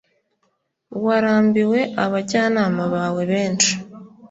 [1.03, 3.73] Warambiwe abajyanama bawe benshi